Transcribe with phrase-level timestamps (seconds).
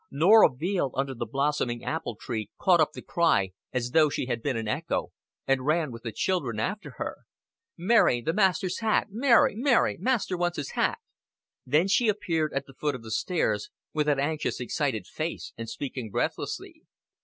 [0.09, 4.41] Norah Veale under the blossoming apple tree caught up the cry as though she had
[4.41, 5.11] been an echo,
[5.45, 7.17] and ran with the children after her.
[7.77, 9.09] "Mary, the master's hat.
[9.11, 9.97] Mary, Mary!
[9.99, 10.97] Master wants his hat."
[11.67, 15.69] Then she appeared at the foot of the stairs, with an anxious excited face and
[15.69, 16.81] speaking breathlessly.